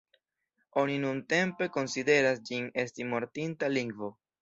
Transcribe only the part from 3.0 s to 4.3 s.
mortinta lingvo.